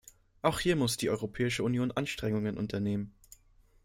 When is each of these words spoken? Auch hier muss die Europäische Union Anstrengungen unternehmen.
Auch 0.41 0.59
hier 0.59 0.75
muss 0.75 0.97
die 0.97 1.11
Europäische 1.11 1.61
Union 1.63 1.91
Anstrengungen 1.91 2.57
unternehmen. 2.57 3.13